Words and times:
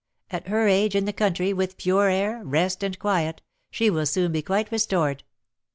At 0.31 0.47
her 0.47 0.67
age, 0.67 0.95
in 0.95 1.05
the 1.05 1.13
country, 1.13 1.53
with 1.53 1.77
pure 1.77 2.09
air, 2.09 2.41
rest, 2.43 2.81
and 2.81 2.97
quiet, 2.97 3.39
she 3.69 3.91
will 3.91 4.07
soon 4.07 4.31
be 4.31 4.41
quite 4.41 4.71
restored." 4.71 5.21